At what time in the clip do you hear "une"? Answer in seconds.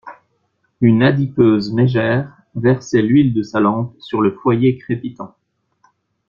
0.81-1.03